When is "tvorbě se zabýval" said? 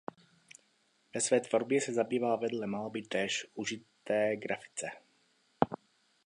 1.41-2.39